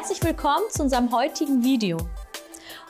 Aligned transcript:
Herzlich 0.00 0.24
willkommen 0.24 0.64
zu 0.70 0.82
unserem 0.82 1.12
heutigen 1.12 1.62
Video. 1.62 1.98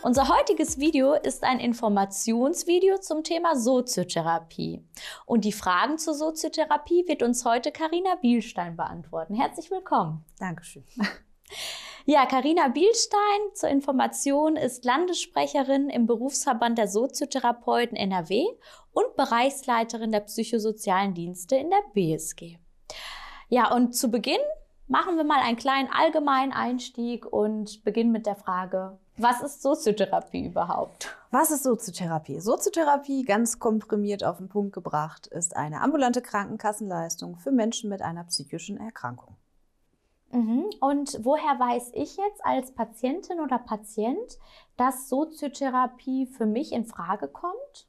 Unser 0.03 0.29
heutiges 0.29 0.79
Video 0.79 1.15
ist 1.15 1.43
ein 1.43 1.59
Informationsvideo 1.59 2.99
zum 2.99 3.25
Thema 3.25 3.57
Soziotherapie. 3.57 4.85
Und 5.27 5.45
die 5.45 5.51
Fragen 5.51 5.99
zur 5.99 6.15
Soziotherapie 6.15 7.09
wird 7.09 7.25
uns 7.25 7.45
heute 7.45 7.73
Karina 7.73 8.15
Bielstein 8.15 8.77
beantworten. 8.77 9.35
Herzlich 9.35 9.73
willkommen. 9.73 10.25
Dankeschön. 10.39 10.85
Ja, 12.07 12.27
Karina 12.27 12.69
Bielstein 12.69 13.41
zur 13.55 13.69
Information 13.69 14.57
ist 14.57 14.85
Landessprecherin 14.85 15.91
im 15.91 16.07
Berufsverband 16.07 16.79
der 16.79 16.89
Soziotherapeuten 16.89 17.97
NRW 17.97 18.47
und 18.93 19.17
Bereichsleiterin 19.17 20.11
der 20.11 20.21
psychosozialen 20.21 21.13
Dienste 21.13 21.57
in 21.57 21.71
der 21.71 21.83
BSG. 21.93 22.57
Ja, 23.49 23.75
und 23.75 23.95
zu 23.95 24.11
Beginn 24.11 24.41
machen 24.91 25.17
wir 25.17 25.25
mal 25.25 25.41
einen 25.41 25.57
kleinen 25.57 25.89
allgemeinen 25.89 26.53
Einstieg 26.53 27.25
und 27.25 27.85
beginnen 27.85 28.13
mit 28.13 28.27
der 28.27 28.35
Frage, 28.35 28.99
was 29.17 29.41
ist 29.41 29.63
Soziotherapie 29.63 30.47
überhaupt? 30.47 31.15
Was 31.31 31.51
ist 31.51 31.63
Soziotherapie? 31.63 32.41
Soziotherapie, 32.41 33.25
ganz 33.25 33.59
komprimiert 33.59 34.25
auf 34.25 34.39
den 34.39 34.49
Punkt 34.49 34.73
gebracht, 34.73 35.29
ist 35.29 35.57
eine 35.57 35.81
ambulante 35.81 36.23
Krankenkassenleistung 36.23 37.37
für 37.37 37.53
Menschen 37.53 37.89
mit 37.89 38.03
einer 38.03 38.25
psychischen 38.25 38.79
Erkrankung. 38.79 39.37
Mhm. 40.33 40.65
Und 40.81 41.19
woher 41.23 41.59
weiß 41.59 41.93
ich 41.95 42.17
jetzt 42.17 42.45
als 42.45 42.73
Patientin 42.73 43.41
oder 43.41 43.59
Patient, 43.59 44.39
dass 44.77 45.09
Soziotherapie 45.09 46.27
für 46.27 46.47
mich 46.47 46.73
in 46.73 46.85
Frage 46.85 47.29
kommt? 47.29 47.87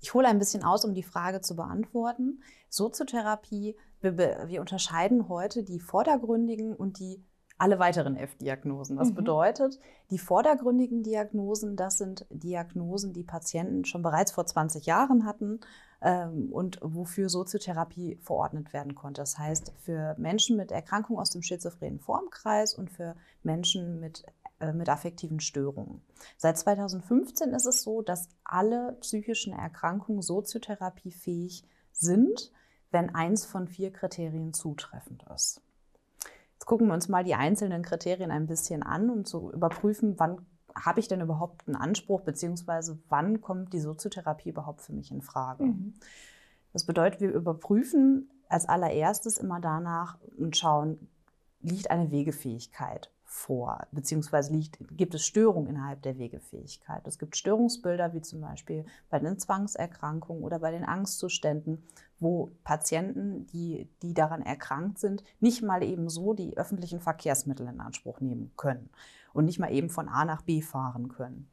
Ich 0.00 0.12
hole 0.12 0.28
ein 0.28 0.38
bisschen 0.38 0.64
aus, 0.64 0.84
um 0.84 0.92
die 0.92 1.02
Frage 1.02 1.40
zu 1.40 1.56
beantworten. 1.56 2.42
Soziotherapie, 2.74 3.76
wir, 4.00 4.16
wir 4.46 4.60
unterscheiden 4.60 5.28
heute 5.28 5.62
die 5.62 5.80
vordergründigen 5.80 6.74
und 6.74 6.98
die 6.98 7.24
alle 7.56 7.78
weiteren 7.78 8.16
F-Diagnosen. 8.16 8.96
Das 8.96 9.10
mhm. 9.10 9.14
bedeutet, 9.14 9.78
die 10.10 10.18
vordergründigen 10.18 11.02
Diagnosen, 11.04 11.76
das 11.76 11.98
sind 11.98 12.26
Diagnosen, 12.30 13.12
die 13.12 13.22
Patienten 13.22 13.84
schon 13.84 14.02
bereits 14.02 14.32
vor 14.32 14.44
20 14.44 14.86
Jahren 14.86 15.24
hatten 15.24 15.60
ähm, 16.02 16.52
und 16.52 16.80
wofür 16.82 17.28
Soziotherapie 17.28 18.18
verordnet 18.22 18.72
werden 18.72 18.96
konnte. 18.96 19.22
Das 19.22 19.38
heißt, 19.38 19.72
für 19.78 20.16
Menschen 20.18 20.56
mit 20.56 20.72
Erkrankung 20.72 21.18
aus 21.18 21.30
dem 21.30 21.42
schizophrenen 21.42 22.00
Formkreis 22.00 22.74
und 22.74 22.90
für 22.90 23.14
Menschen 23.44 24.00
mit 24.00 24.24
äh, 24.60 24.72
mit 24.72 24.88
affektiven 24.88 25.40
Störungen. 25.40 26.00
Seit 26.36 26.58
2015 26.58 27.50
ist 27.50 27.66
es 27.66 27.82
so, 27.82 28.02
dass 28.02 28.28
alle 28.44 28.96
psychischen 29.00 29.52
Erkrankungen 29.52 30.22
soziotherapiefähig 30.22 31.64
sind, 31.92 32.52
wenn 32.94 33.14
eins 33.14 33.44
von 33.44 33.66
vier 33.66 33.92
Kriterien 33.92 34.54
zutreffend 34.54 35.24
ist. 35.34 35.60
Jetzt 36.54 36.64
gucken 36.64 36.86
wir 36.86 36.94
uns 36.94 37.08
mal 37.08 37.24
die 37.24 37.34
einzelnen 37.34 37.82
Kriterien 37.82 38.30
ein 38.30 38.46
bisschen 38.46 38.82
an 38.82 39.10
und 39.10 39.26
zu 39.26 39.50
überprüfen, 39.50 40.14
wann 40.18 40.46
habe 40.74 41.00
ich 41.00 41.08
denn 41.08 41.20
überhaupt 41.20 41.66
einen 41.66 41.76
Anspruch, 41.76 42.22
beziehungsweise 42.22 42.98
wann 43.08 43.40
kommt 43.40 43.72
die 43.72 43.80
Soziotherapie 43.80 44.48
überhaupt 44.48 44.80
für 44.80 44.92
mich 44.92 45.10
in 45.10 45.22
Frage. 45.22 45.64
Mhm. 45.64 45.94
Das 46.72 46.84
bedeutet, 46.84 47.20
wir 47.20 47.32
überprüfen 47.32 48.30
als 48.48 48.68
allererstes 48.68 49.38
immer 49.38 49.60
danach 49.60 50.18
und 50.38 50.56
schauen, 50.56 51.08
liegt 51.60 51.90
eine 51.90 52.10
Wegefähigkeit 52.10 53.10
vor, 53.24 53.86
beziehungsweise 53.90 54.52
liegt, 54.52 54.78
gibt 54.96 55.14
es 55.14 55.26
Störungen 55.26 55.68
innerhalb 55.68 56.02
der 56.02 56.18
Wegefähigkeit. 56.18 57.06
Es 57.06 57.18
gibt 57.18 57.36
Störungsbilder, 57.36 58.14
wie 58.14 58.20
zum 58.20 58.40
Beispiel 58.40 58.86
bei 59.10 59.18
den 59.18 59.38
Zwangserkrankungen 59.38 60.44
oder 60.44 60.60
bei 60.60 60.70
den 60.70 60.84
Angstzuständen, 60.84 61.82
wo 62.24 62.50
Patienten, 62.64 63.46
die, 63.48 63.88
die 64.02 64.14
daran 64.14 64.42
erkrankt 64.42 64.98
sind, 64.98 65.22
nicht 65.38 65.62
mal 65.62 65.84
eben 65.84 66.08
so 66.08 66.34
die 66.34 66.56
öffentlichen 66.56 66.98
Verkehrsmittel 66.98 67.68
in 67.68 67.80
Anspruch 67.80 68.20
nehmen 68.20 68.50
können 68.56 68.90
und 69.32 69.44
nicht 69.44 69.60
mal 69.60 69.70
eben 69.70 69.90
von 69.90 70.08
A 70.08 70.24
nach 70.24 70.42
B 70.42 70.62
fahren 70.62 71.08
können. 71.08 71.48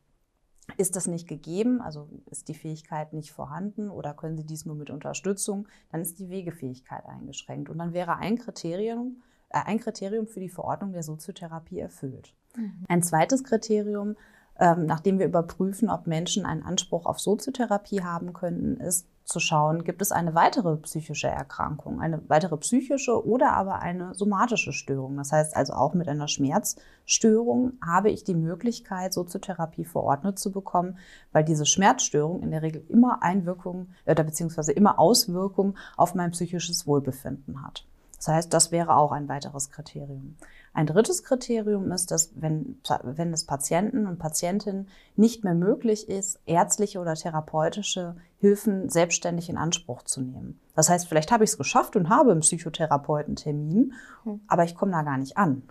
Ist 0.78 0.96
das 0.96 1.08
nicht 1.08 1.28
gegeben, 1.28 1.82
also 1.82 2.08
ist 2.30 2.48
die 2.48 2.54
Fähigkeit 2.54 3.14
nicht 3.14 3.32
vorhanden 3.32 3.90
oder 3.90 4.14
können 4.14 4.38
Sie 4.38 4.46
dies 4.46 4.66
nur 4.66 4.76
mit 4.76 4.90
Unterstützung, 4.90 5.68
dann 5.92 6.02
ist 6.02 6.20
die 6.20 6.30
Wegefähigkeit 6.30 7.06
eingeschränkt. 7.06 7.70
Und 7.70 7.78
dann 7.78 7.94
wäre 7.94 8.16
ein 8.18 8.38
Kriterium, 8.38 9.22
äh, 9.50 9.60
ein 9.66 9.80
Kriterium 9.80 10.28
für 10.28 10.40
die 10.40 10.50
Verordnung 10.50 10.94
der 10.94 11.04
Soziotherapie 11.04 11.80
erfüllt. 11.80 12.34
Mhm. 12.56 12.86
Ein 12.88 13.04
zweites 13.04 13.44
Kriterium, 13.44 14.16
ähm, 14.62 14.86
nachdem 14.86 15.18
wir 15.18 15.26
überprüfen, 15.26 15.90
ob 15.90 16.06
Menschen 16.06 16.46
einen 16.46 16.62
Anspruch 16.62 17.08
auf 17.08 17.20
Soziotherapie 17.20 18.04
haben 18.04 18.32
könnten, 18.32 18.78
ist 18.78 19.08
zu 19.26 19.40
schauen, 19.40 19.84
gibt 19.84 20.04
es 20.04 20.12
eine 20.12 20.36
weitere 20.36 20.78
psychische 20.78 21.28
Erkrankung, 21.28 22.00
eine 22.00 22.22
weitere 22.30 22.58
psychische 22.58 23.26
oder 23.26 23.54
aber 23.54 23.80
eine 23.80 24.14
somatische 24.14 24.72
Störung. 24.72 25.18
Das 25.18 25.32
heißt 25.32 25.56
also 25.56 25.74
auch 25.74 25.96
mit 25.96 26.08
einer 26.08 26.28
Schmerzstörung 26.28 27.74
habe 27.84 28.12
ich 28.12 28.24
die 28.24 28.36
Möglichkeit, 28.36 29.14
Soziotherapie 29.14 29.86
verordnet 29.86 30.38
zu 30.38 30.52
bekommen, 30.52 31.00
weil 31.32 31.44
diese 31.44 31.66
Schmerzstörung 31.66 32.44
in 32.44 32.52
der 32.52 32.62
Regel 32.62 32.86
immer 32.88 33.24
Einwirkungen 33.24 33.96
oder 34.06 34.24
beziehungsweise 34.24 34.74
immer 34.74 35.00
Auswirkungen 35.00 35.76
auf 35.98 36.14
mein 36.14 36.32
psychisches 36.32 36.86
Wohlbefinden 36.86 37.64
hat. 37.64 37.88
Das 38.18 38.28
heißt, 38.28 38.54
das 38.54 38.72
wäre 38.72 38.96
auch 38.96 39.12
ein 39.12 39.28
weiteres 39.28 39.72
Kriterium. 39.72 40.36
Ein 40.74 40.88
drittes 40.88 41.24
Kriterium 41.24 41.92
ist, 41.92 42.12
dass 42.12 42.32
wenn, 42.36 42.80
wenn 43.04 43.34
es 43.34 43.46
Patienten 43.46 44.08
und 44.08 44.20
Patientinnen 44.20 44.88
nicht 45.18 45.44
mehr 45.44 45.54
möglich 45.54 46.08
ist, 46.08 46.40
ärztliche 46.46 47.00
oder 47.00 47.16
therapeutische 47.16 48.16
Hilfen 48.38 48.90
selbstständig 48.90 49.50
in 49.50 49.58
Anspruch 49.58 50.04
zu 50.04 50.22
nehmen. 50.22 50.62
Das 50.74 50.90
heißt, 50.90 51.08
vielleicht 51.08 51.32
habe 51.32 51.44
ich 51.44 51.52
es 51.52 51.58
geschafft 51.58 51.98
und 51.98 52.10
habe 52.10 52.32
einen 52.32 52.40
Psychotherapeutentermin, 52.40 53.94
hm. 54.24 54.42
aber 54.48 54.64
ich 54.64 54.76
komme 54.76 54.94
da 54.94 55.02
gar 55.02 55.18
nicht 55.18 55.38
an. 55.38 55.64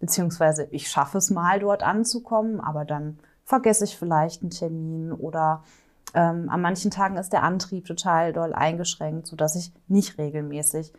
Beziehungsweise 0.00 0.68
ich 0.70 0.88
schaffe 0.88 1.16
es 1.16 1.30
mal, 1.30 1.58
dort 1.58 1.82
anzukommen, 1.82 2.60
aber 2.60 2.84
dann 2.84 3.18
vergesse 3.44 3.84
ich 3.84 3.96
vielleicht 3.96 4.42
einen 4.42 4.50
Termin 4.50 5.12
oder 5.12 5.64
ähm, 6.12 6.50
an 6.50 6.60
manchen 6.60 6.90
Tagen 6.90 7.16
ist 7.16 7.32
der 7.32 7.42
Antrieb 7.42 7.86
total 7.86 8.34
doll 8.34 8.52
eingeschränkt, 8.52 9.26
sodass 9.26 9.56
ich 9.56 9.72
nicht 9.88 10.18
regelmäßig 10.18 10.92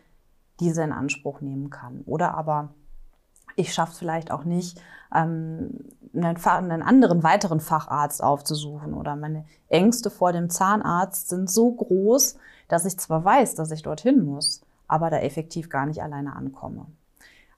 diese 0.58 0.82
in 0.82 0.92
Anspruch 0.92 1.40
nehmen 1.40 1.70
kann. 1.70 2.02
Oder 2.06 2.34
aber 2.34 2.74
ich 3.58 3.74
schaffe 3.74 3.92
es 3.92 3.98
vielleicht 3.98 4.30
auch 4.30 4.44
nicht, 4.44 4.80
ähm, 5.14 5.84
einen, 6.14 6.36
einen, 6.36 6.82
anderen 6.82 7.22
weiteren 7.22 7.60
Facharzt 7.60 8.22
aufzusuchen 8.22 8.94
oder 8.94 9.16
meine 9.16 9.44
Ängste 9.68 10.10
vor 10.10 10.32
dem 10.32 10.48
Zahnarzt 10.48 11.28
sind 11.28 11.50
so 11.50 11.72
groß, 11.72 12.36
dass 12.68 12.84
ich 12.84 12.98
zwar 12.98 13.24
weiß, 13.24 13.56
dass 13.56 13.70
ich 13.70 13.82
dorthin 13.82 14.24
muss, 14.24 14.62
aber 14.86 15.10
da 15.10 15.18
effektiv 15.18 15.68
gar 15.68 15.86
nicht 15.86 16.02
alleine 16.02 16.36
ankomme. 16.36 16.86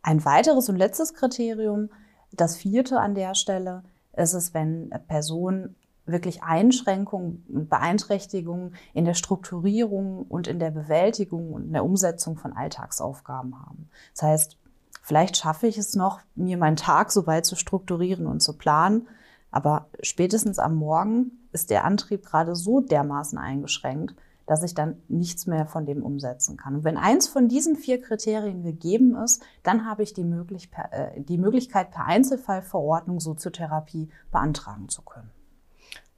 Ein 0.02 0.24
weiteres 0.24 0.68
und 0.68 0.76
letztes 0.76 1.14
Kriterium, 1.14 1.90
das 2.32 2.56
vierte 2.56 2.98
an 2.98 3.14
der 3.14 3.34
Stelle, 3.34 3.82
ist 4.16 4.32
es, 4.32 4.54
wenn 4.54 4.90
Personen 5.06 5.76
wirklich 6.06 6.42
Einschränkungen 6.42 7.44
und 7.48 7.68
Beeinträchtigungen 7.68 8.74
in 8.94 9.04
der 9.04 9.14
Strukturierung 9.14 10.24
und 10.28 10.48
in 10.48 10.58
der 10.58 10.70
Bewältigung 10.70 11.52
und 11.52 11.66
in 11.66 11.72
der 11.72 11.84
Umsetzung 11.84 12.36
von 12.36 12.52
Alltagsaufgaben 12.52 13.60
haben. 13.60 13.88
Das 14.14 14.22
heißt, 14.22 14.59
vielleicht 15.02 15.36
schaffe 15.36 15.66
ich 15.66 15.78
es 15.78 15.94
noch, 15.94 16.20
mir 16.34 16.56
meinen 16.56 16.76
Tag 16.76 17.12
so 17.12 17.26
weit 17.26 17.46
zu 17.46 17.56
strukturieren 17.56 18.26
und 18.26 18.40
zu 18.40 18.56
planen, 18.56 19.08
aber 19.50 19.86
spätestens 20.02 20.58
am 20.58 20.74
Morgen 20.74 21.32
ist 21.52 21.70
der 21.70 21.84
Antrieb 21.84 22.24
gerade 22.24 22.54
so 22.54 22.80
dermaßen 22.80 23.38
eingeschränkt, 23.38 24.14
dass 24.46 24.62
ich 24.62 24.74
dann 24.74 24.96
nichts 25.08 25.46
mehr 25.46 25.66
von 25.66 25.86
dem 25.86 26.02
umsetzen 26.02 26.56
kann. 26.56 26.74
Und 26.74 26.84
wenn 26.84 26.96
eins 26.96 27.28
von 27.28 27.48
diesen 27.48 27.76
vier 27.76 28.00
Kriterien 28.00 28.64
gegeben 28.64 29.14
ist, 29.14 29.42
dann 29.62 29.88
habe 29.88 30.02
ich 30.02 30.12
die, 30.12 30.24
möglich, 30.24 30.70
äh, 30.90 31.20
die 31.20 31.38
Möglichkeit, 31.38 31.92
per 31.92 32.06
Einzelfallverordnung 32.06 33.20
Soziotherapie 33.20 34.08
beantragen 34.32 34.88
zu 34.88 35.02
können. 35.02 35.30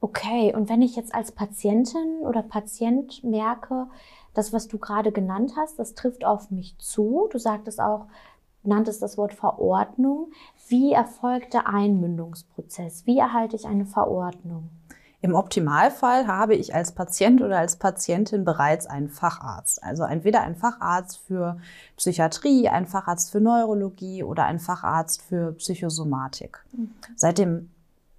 Okay, 0.00 0.54
und 0.54 0.68
wenn 0.68 0.82
ich 0.82 0.96
jetzt 0.96 1.14
als 1.14 1.30
Patientin 1.30 2.20
oder 2.22 2.42
Patient 2.42 3.22
merke, 3.22 3.86
das, 4.34 4.52
was 4.52 4.66
du 4.66 4.78
gerade 4.78 5.12
genannt 5.12 5.52
hast, 5.56 5.78
das 5.78 5.94
trifft 5.94 6.24
auf 6.24 6.50
mich 6.50 6.76
zu. 6.78 7.28
Du 7.30 7.38
sagtest 7.38 7.80
auch, 7.80 8.06
nanntest 8.64 9.02
das 9.02 9.18
Wort 9.18 9.34
Verordnung. 9.34 10.32
Wie 10.68 10.92
erfolgt 10.92 11.54
der 11.54 11.68
Einmündungsprozess? 11.68 13.06
Wie 13.06 13.18
erhalte 13.18 13.56
ich 13.56 13.66
eine 13.66 13.86
Verordnung? 13.86 14.70
Im 15.22 15.36
Optimalfall 15.36 16.26
habe 16.26 16.56
ich 16.56 16.74
als 16.74 16.92
Patient 16.92 17.42
oder 17.42 17.58
als 17.58 17.76
Patientin 17.76 18.44
bereits 18.44 18.86
einen 18.88 19.08
Facharzt. 19.08 19.82
Also 19.82 20.02
entweder 20.02 20.42
ein 20.42 20.56
Facharzt 20.56 21.18
für 21.18 21.58
Psychiatrie, 21.96 22.68
ein 22.68 22.86
Facharzt 22.86 23.30
für 23.30 23.40
Neurologie 23.40 24.24
oder 24.24 24.46
ein 24.46 24.58
Facharzt 24.58 25.22
für 25.22 25.52
Psychosomatik. 25.52 26.64
Mhm. 26.72 26.90
Seit 27.14 27.38
dem 27.38 27.70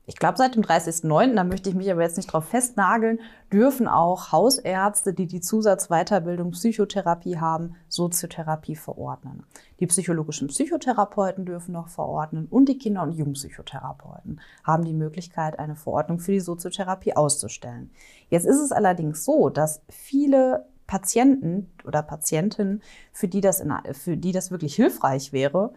ich 0.06 0.18
glaube, 0.18 0.38
seit 0.38 0.56
dem 0.56 0.64
30.09., 0.64 1.34
da 1.34 1.46
möchte 1.46 1.70
ich 1.70 1.76
mich 1.76 1.90
aber 1.90 2.02
jetzt 2.02 2.18
nicht 2.18 2.32
drauf 2.32 2.46
festnageln, 2.46 3.20
dürfen 3.52 3.88
auch 3.88 4.34
Hausärzte, 4.34 5.14
die 5.14 5.28
die 5.28 5.40
Zusatzweiterbildung 5.40 6.52
Psychotherapie 6.52 7.40
haben, 7.40 7.76
Soziotherapie 7.88 8.76
verordnen. 8.76 9.46
Die 9.80 9.88
psychologischen 9.88 10.50
Psychotherapeuten 10.50 11.46
dürfen 11.46 11.72
noch 11.72 11.88
verordnen 11.88 12.48
und 12.50 12.68
die 12.68 12.78
Kinder- 12.78 13.04
und 13.04 13.14
Jugendpsychotherapeuten 13.14 14.42
haben 14.66 14.84
die 14.84 14.94
Möglichkeit, 14.94 15.58
eine 15.58 15.76
Verordnung 15.76 16.20
für 16.20 16.34
die 16.34 16.42
Soziotherapie 16.42 17.16
auszustellen. 17.16 17.90
Jetzt 18.30 18.46
ist 18.46 18.60
es 18.60 18.74
allerdings 18.74 19.24
so, 19.24 19.50
dass 19.50 19.82
viele 19.90 20.66
Patienten 20.86 21.72
oder 21.86 22.04
Patientinnen, 22.04 22.82
für 23.14 23.30
die 23.30 23.40
das, 23.40 23.62
in, 23.62 23.74
für 23.94 24.18
die 24.18 24.34
das 24.34 24.52
wirklich 24.52 24.76
hilfreich 24.76 25.32
wäre, 25.32 25.74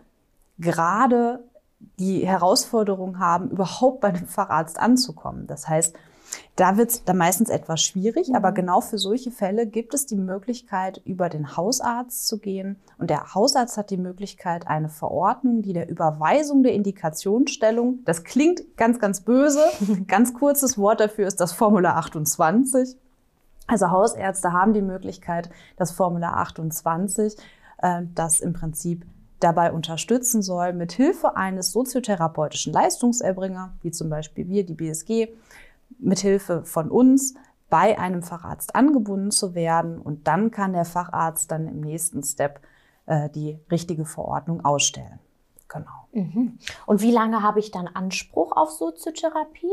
gerade 0.59 1.45
die 1.79 2.27
Herausforderung 2.27 3.19
haben, 3.19 3.51
überhaupt 3.51 4.01
bei 4.01 4.11
dem 4.11 4.27
Facharzt 4.27 4.79
anzukommen. 4.79 5.47
Das 5.47 5.69
heißt, 5.69 5.95
da 6.57 6.77
wird 6.77 6.91
es 6.91 7.05
dann 7.05 7.19
meistens 7.19 7.51
etwas 7.51 7.83
schwierig, 7.83 8.29
mhm. 8.29 8.37
aber 8.37 8.53
genau 8.53 8.81
für 8.81 8.99
solche 8.99 9.31
Fälle 9.31 9.67
gibt 9.67 9.95
es 9.95 10.07
die 10.07 10.17
Möglichkeit, 10.17 11.01
über 11.05 11.29
den 11.29 11.57
Hausarzt 11.57 12.27
zu 12.27 12.39
gehen. 12.39 12.77
Und 12.99 13.11
der 13.11 13.35
Hausarzt 13.35 13.77
hat 13.77 13.91
die 13.91 13.97
Möglichkeit, 13.97 14.67
eine 14.67 14.89
Verordnung, 14.89 15.63
die 15.63 15.73
der 15.73 15.89
Überweisung 15.89 16.63
der 16.63 16.75
Indikationsstellung, 16.75 18.01
das 18.05 18.25
klingt 18.25 18.77
ganz, 18.77 18.99
ganz 18.99 19.21
böse, 19.21 19.63
ganz 20.07 20.35
kurzes 20.35 20.79
Wort 20.79 21.01
dafür 21.01 21.27
ist 21.27 21.41
das 21.41 21.53
Formular 21.53 21.97
28. 21.97 22.97
Also 23.69 23.91
Hausärzte 23.91 24.53
haben 24.53 24.73
die 24.73 24.83
Möglichkeit, 24.83 25.51
das 25.77 25.91
Formular 25.91 26.37
28, 26.37 27.37
äh, 27.79 28.03
das 28.15 28.41
im 28.41 28.53
Prinzip 28.53 29.05
dabei 29.41 29.73
unterstützen 29.73 30.43
soll, 30.43 30.73
mit 30.73 30.93
Hilfe 30.93 31.37
eines 31.37 31.73
soziotherapeutischen 31.73 32.73
Leistungserbringer, 32.73 33.75
wie 33.83 33.91
zum 33.91 34.09
Beispiel 34.09 34.49
wir, 34.49 34.65
die 34.65 34.75
BSG, 34.75 35.29
mithilfe 35.99 36.65
von 36.65 36.91
uns 36.91 37.35
bei 37.69 37.99
einem 37.99 38.23
Facharzt 38.23 38.75
angebunden 38.75 39.31
zu 39.31 39.55
werden 39.55 39.99
und 39.99 40.27
dann 40.27 40.51
kann 40.51 40.73
der 40.73 40.85
Facharzt 40.85 41.51
dann 41.51 41.67
im 41.67 41.81
nächsten 41.81 42.23
Step 42.23 42.61
äh, 43.07 43.29
die 43.31 43.59
richtige 43.71 44.05
Verordnung 44.05 44.65
ausstellen. 44.65 45.19
Genau. 45.69 46.09
Mhm. 46.13 46.59
Und 46.87 47.03
wie 47.03 47.11
lange 47.11 47.43
habe 47.43 47.59
ich 47.59 47.73
dann 47.73 47.89
Anspruch 47.89 48.53
auf 48.53 48.71
Soziotherapie? 48.71 49.73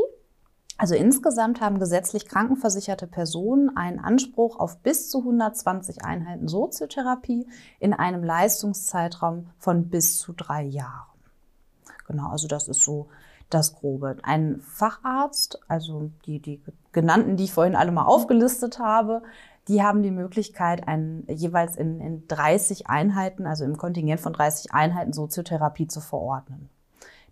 Also 0.76 0.94
insgesamt 0.94 1.60
haben 1.60 1.78
gesetzlich 1.78 2.26
krankenversicherte 2.26 3.06
Personen 3.06 3.76
einen 3.76 4.00
Anspruch 4.00 4.58
auf 4.58 4.78
bis 4.78 5.08
zu 5.08 5.18
120 5.18 6.04
Einheiten 6.04 6.48
Soziotherapie 6.48 7.46
in 7.78 7.92
einem 7.92 8.24
Leistungszeitraum 8.24 9.50
von 9.58 9.88
bis 9.88 10.18
zu 10.18 10.32
drei 10.32 10.62
Jahren. 10.62 11.14
Genau, 12.06 12.28
also 12.28 12.48
das 12.48 12.68
ist 12.68 12.82
so 12.82 13.08
das 13.50 13.74
Grobe. 13.74 14.16
Ein 14.22 14.60
Facharzt, 14.60 15.60
also 15.68 16.10
die, 16.26 16.40
die 16.40 16.60
genannten, 16.92 17.36
die 17.36 17.44
ich 17.44 17.52
vorhin 17.52 17.76
alle 17.76 17.92
mal 17.92 18.06
aufgelistet 18.06 18.80
habe, 18.80 19.22
die 19.68 19.82
haben 19.82 20.02
die 20.02 20.10
Möglichkeit, 20.10 20.86
einen, 20.88 21.24
jeweils 21.28 21.76
in, 21.76 22.00
in 22.00 22.26
30 22.28 22.88
Einheiten, 22.88 23.46
also 23.46 23.64
im 23.64 23.76
Kontingent 23.78 24.20
von 24.20 24.32
30 24.32 24.74
Einheiten 24.74 25.12
Soziotherapie 25.12 25.86
zu 25.86 26.00
verordnen. 26.00 26.68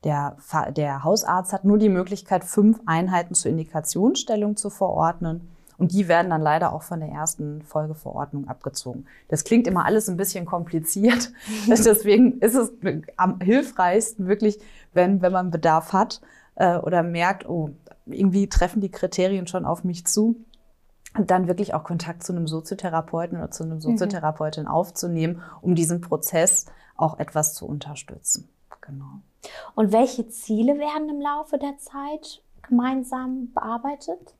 Der, 0.05 0.37
der 0.77 1.05
Hausarzt 1.05 1.53
hat 1.53 1.65
nur 1.65 1.79
die 1.79 1.89
Möglichkeit, 1.89 2.45
fünf 2.45 2.81
Einheiten 2.87 3.35
zur 3.35 3.51
Indikationsstellung 3.51 4.57
zu 4.57 4.69
verordnen. 4.69 5.49
Und 5.79 5.93
die 5.93 6.07
werden 6.07 6.31
dann 6.31 6.43
leider 6.43 6.73
auch 6.73 6.83
von 6.83 7.01
der 7.01 7.09
ersten 7.09 7.63
Folgeverordnung 7.63 8.49
abgezogen. 8.49 9.07
Das 9.29 9.45
klingt 9.45 9.67
immer 9.67 9.85
alles 9.85 10.09
ein 10.09 10.17
bisschen 10.17 10.45
kompliziert. 10.45 11.33
Deswegen 11.67 12.39
ist 12.39 12.55
es 12.55 12.73
am 13.17 13.41
hilfreichsten 13.41 14.29
wirklich, 14.29 14.61
wenn, 14.93 15.23
wenn 15.23 15.33
man 15.33 15.51
Bedarf 15.51 15.93
hat 15.93 16.21
äh, 16.57 16.77
oder 16.77 17.03
merkt, 17.03 17.49
oh, 17.49 17.71
irgendwie 18.07 18.49
treffen 18.49 18.81
die 18.81 18.91
Kriterien 18.91 19.47
schon 19.47 19.65
auf 19.65 19.85
mich 19.85 20.07
zu, 20.07 20.37
dann 21.19 21.47
wirklich 21.47 21.75
auch 21.75 21.85
Kontakt 21.85 22.23
zu 22.25 22.33
einem 22.33 22.47
Soziotherapeuten 22.47 23.39
oder 23.39 23.51
zu 23.51 23.65
einem 23.65 23.77
mhm. 23.77 23.81
Soziotherapeutin 23.81 24.65
mhm. 24.65 24.71
aufzunehmen, 24.71 25.43
um 25.61 25.75
diesen 25.75 26.01
Prozess 26.01 26.67
auch 26.97 27.19
etwas 27.19 27.55
zu 27.55 27.67
unterstützen. 27.67 28.49
Genau. 28.81 29.21
Und 29.75 29.93
welche 29.93 30.29
Ziele 30.29 30.79
werden 30.79 31.09
im 31.09 31.21
Laufe 31.21 31.59
der 31.59 31.79
Zeit 31.79 32.43
gemeinsam 32.63 33.53
bearbeitet? 33.55 34.35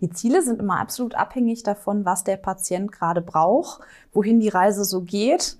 Die 0.00 0.10
Ziele 0.10 0.42
sind 0.42 0.60
immer 0.60 0.80
absolut 0.80 1.14
abhängig 1.14 1.62
davon, 1.62 2.04
was 2.04 2.24
der 2.24 2.36
Patient 2.36 2.92
gerade 2.92 3.20
braucht, 3.20 3.82
wohin 4.12 4.40
die 4.40 4.48
Reise 4.48 4.84
so 4.84 5.02
geht, 5.02 5.56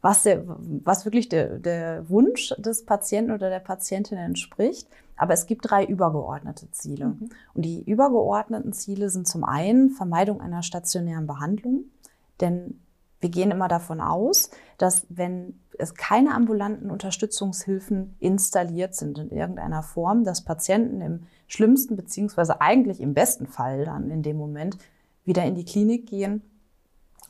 was, 0.00 0.24
der, 0.24 0.42
was 0.46 1.04
wirklich 1.04 1.28
der, 1.28 1.58
der 1.58 2.08
Wunsch 2.08 2.54
des 2.58 2.84
Patienten 2.84 3.32
oder 3.32 3.50
der 3.50 3.60
Patientin 3.60 4.18
entspricht. 4.18 4.88
Aber 5.16 5.34
es 5.34 5.46
gibt 5.46 5.70
drei 5.70 5.84
übergeordnete 5.84 6.70
Ziele. 6.72 7.08
Mhm. 7.08 7.30
Und 7.54 7.64
die 7.64 7.82
übergeordneten 7.82 8.72
Ziele 8.72 9.08
sind 9.10 9.28
zum 9.28 9.44
einen 9.44 9.90
Vermeidung 9.90 10.40
einer 10.40 10.62
stationären 10.62 11.26
Behandlung. 11.26 11.84
Denn 12.40 12.80
wir 13.22 13.30
gehen 13.30 13.52
immer 13.52 13.68
davon 13.68 14.00
aus, 14.00 14.50
dass 14.78 15.06
wenn 15.08 15.60
es 15.78 15.94
keine 15.94 16.34
ambulanten 16.34 16.90
Unterstützungshilfen 16.90 18.16
installiert 18.18 18.94
sind 18.94 19.18
in 19.18 19.30
irgendeiner 19.30 19.82
Form, 19.82 20.24
dass 20.24 20.44
Patienten 20.44 21.00
im 21.00 21.20
schlimmsten 21.46 21.96
beziehungsweise 21.96 22.60
eigentlich 22.60 23.00
im 23.00 23.14
besten 23.14 23.46
Fall 23.46 23.84
dann 23.84 24.10
in 24.10 24.22
dem 24.22 24.36
Moment 24.36 24.76
wieder 25.24 25.44
in 25.44 25.54
die 25.54 25.64
Klinik 25.64 26.08
gehen. 26.08 26.42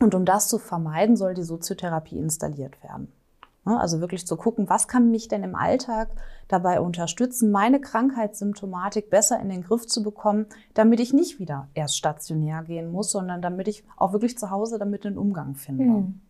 Und 0.01 0.15
um 0.15 0.25
das 0.25 0.49
zu 0.49 0.59
vermeiden, 0.59 1.17
soll 1.17 1.35
die 1.35 1.43
Soziotherapie 1.43 2.19
installiert 2.19 2.83
werden. 2.83 3.13
Ne, 3.65 3.79
also 3.79 4.01
wirklich 4.01 4.27
zu 4.27 4.37
gucken, 4.37 4.69
was 4.69 4.89
kann 4.89 5.13
mich 5.13 5.29
denn 5.29 5.45
im 5.45 5.55
Alltag 5.55 6.09
dabei 6.49 6.81
unterstützen, 6.81 7.53
meine 7.53 7.81
Krankheitssymptomatik 7.81 9.09
besser 9.09 9.39
in 9.39 9.49
den 9.49 9.63
Griff 9.63 9.87
zu 9.87 10.03
bekommen, 10.03 10.47
damit 10.75 10.99
ich 10.99 11.13
nicht 11.13 11.39
wieder 11.39 11.69
erst 11.75 11.97
stationär 11.97 12.65
gehen 12.65 12.91
muss, 12.91 13.13
sondern 13.13 13.41
damit 13.41 13.69
ich 13.69 13.85
auch 13.97 14.13
wirklich 14.13 14.37
zu 14.37 14.51
Hause 14.51 14.81
damit 14.81 15.05
den 15.05 15.17
Umgang 15.17 15.55
finde. 15.55 15.85
Mhm. 15.85 16.21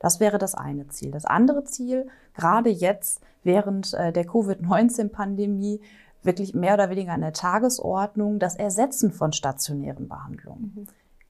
Das 0.00 0.20
wäre 0.20 0.36
das 0.36 0.54
eine 0.54 0.86
Ziel. 0.88 1.12
Das 1.12 1.24
andere 1.24 1.64
Ziel, 1.64 2.08
gerade 2.34 2.68
jetzt 2.68 3.22
während 3.42 3.94
äh, 3.94 4.12
der 4.12 4.26
Covid-19-Pandemie, 4.26 5.80
wirklich 6.22 6.54
mehr 6.54 6.74
oder 6.74 6.90
weniger 6.90 7.12
an 7.12 7.22
der 7.22 7.32
Tagesordnung, 7.32 8.38
das 8.38 8.54
Ersetzen 8.54 9.12
von 9.12 9.32
stationären 9.32 10.08
Behandlungen. 10.08 10.72
Mhm. 10.74 10.86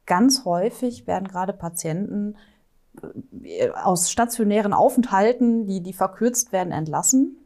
Ganz 0.07 0.45
häufig 0.45 1.07
werden 1.07 1.29
gerade 1.29 1.53
Patienten 1.53 2.35
aus 3.83 4.11
stationären 4.11 4.73
Aufenthalten, 4.73 5.67
die, 5.67 5.81
die 5.81 5.93
verkürzt 5.93 6.53
werden, 6.53 6.73
entlassen. 6.73 7.37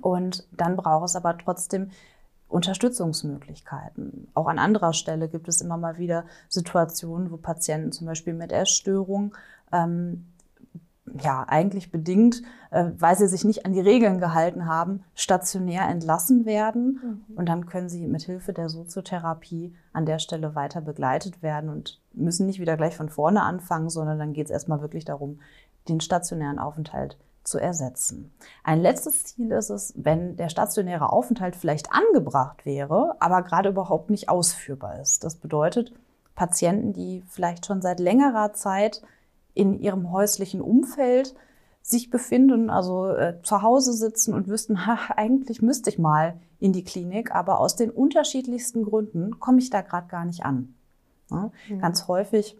Und 0.00 0.46
dann 0.52 0.76
braucht 0.76 1.06
es 1.06 1.16
aber 1.16 1.36
trotzdem 1.38 1.90
Unterstützungsmöglichkeiten. 2.48 4.28
Auch 4.34 4.46
an 4.46 4.58
anderer 4.58 4.92
Stelle 4.92 5.28
gibt 5.28 5.48
es 5.48 5.60
immer 5.60 5.76
mal 5.76 5.98
wieder 5.98 6.24
Situationen, 6.48 7.30
wo 7.30 7.36
Patienten 7.36 7.92
zum 7.92 8.06
Beispiel 8.06 8.34
mit 8.34 8.52
Essstörung 8.52 9.34
ähm, 9.72 10.26
ja, 11.20 11.44
eigentlich 11.46 11.90
bedingt, 11.90 12.42
äh, 12.70 12.90
weil 12.98 13.16
sie 13.16 13.26
sich 13.26 13.44
nicht 13.44 13.66
an 13.66 13.72
die 13.72 13.80
Regeln 13.80 14.18
gehalten 14.18 14.66
haben, 14.66 15.04
stationär 15.14 15.88
entlassen 15.88 16.44
werden. 16.44 17.24
Mhm. 17.28 17.36
Und 17.36 17.48
dann 17.48 17.66
können 17.66 17.88
sie 17.88 18.06
mit 18.06 18.22
Hilfe 18.22 18.52
der 18.52 18.68
Soziotherapie 18.68 19.74
an 19.92 20.06
der 20.06 20.18
Stelle 20.18 20.54
weiter 20.54 20.80
begleitet 20.80 21.42
werden 21.42 21.70
und 21.70 22.00
müssen 22.12 22.46
nicht 22.46 22.60
wieder 22.60 22.76
gleich 22.76 22.96
von 22.96 23.08
vorne 23.08 23.42
anfangen, 23.42 23.90
sondern 23.90 24.18
dann 24.18 24.32
geht 24.32 24.46
es 24.46 24.50
erstmal 24.50 24.80
wirklich 24.80 25.04
darum, 25.04 25.40
den 25.88 26.00
stationären 26.00 26.58
Aufenthalt 26.58 27.18
zu 27.44 27.58
ersetzen. 27.58 28.32
Ein 28.62 28.80
letztes 28.80 29.24
Ziel 29.24 29.50
ist 29.50 29.70
es, 29.70 29.92
wenn 29.96 30.36
der 30.36 30.48
stationäre 30.48 31.10
Aufenthalt 31.10 31.56
vielleicht 31.56 31.88
angebracht 31.92 32.64
wäre, 32.64 33.16
aber 33.18 33.42
gerade 33.42 33.70
überhaupt 33.70 34.10
nicht 34.10 34.28
ausführbar 34.28 35.00
ist. 35.00 35.24
Das 35.24 35.36
bedeutet, 35.36 35.92
Patienten, 36.36 36.92
die 36.92 37.24
vielleicht 37.28 37.66
schon 37.66 37.82
seit 37.82 38.00
längerer 38.00 38.52
Zeit 38.52 39.02
in 39.54 39.78
ihrem 39.80 40.10
häuslichen 40.10 40.60
Umfeld 40.60 41.34
sich 41.82 42.10
befinden, 42.10 42.70
also 42.70 43.08
äh, 43.08 43.42
zu 43.42 43.62
Hause 43.62 43.92
sitzen 43.92 44.34
und 44.34 44.48
wüssten, 44.48 44.86
ha, 44.86 44.98
eigentlich 45.16 45.62
müsste 45.62 45.90
ich 45.90 45.98
mal 45.98 46.40
in 46.60 46.72
die 46.72 46.84
Klinik, 46.84 47.34
aber 47.34 47.58
aus 47.58 47.74
den 47.74 47.90
unterschiedlichsten 47.90 48.84
Gründen 48.84 49.40
komme 49.40 49.58
ich 49.58 49.70
da 49.70 49.80
gerade 49.80 50.06
gar 50.06 50.24
nicht 50.24 50.44
an. 50.44 50.74
Ja? 51.30 51.50
Mhm. 51.68 51.80
Ganz 51.80 52.06
häufig 52.06 52.56